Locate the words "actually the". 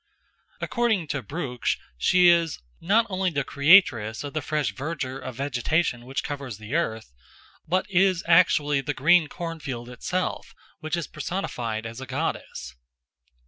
8.27-8.95